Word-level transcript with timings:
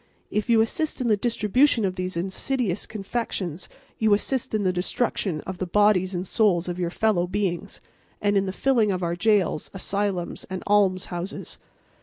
If 0.31 0.49
you 0.49 0.61
assist 0.61 0.99
in 0.99 1.09
the 1.09 1.15
distribution 1.15 1.85
of 1.85 1.93
these 1.93 2.17
insidious 2.17 2.87
confections 2.87 3.69
you 3.99 4.15
assist 4.15 4.51
in 4.55 4.63
the 4.63 4.73
destruction 4.73 5.41
of 5.41 5.59
the 5.59 5.67
bodies 5.67 6.15
and 6.15 6.25
souls 6.25 6.67
of 6.67 6.79
your 6.79 6.89
fellow 6.89 7.27
beings, 7.27 7.81
and 8.19 8.35
in 8.35 8.47
the 8.47 8.51
filling 8.51 8.91
of 8.91 9.03
our 9.03 9.15
jails, 9.15 9.69
asylums 9.75 10.43
and 10.49 10.63
almshouses. 10.65 11.59